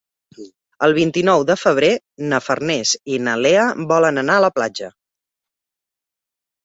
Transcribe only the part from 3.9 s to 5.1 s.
volen anar a la platja.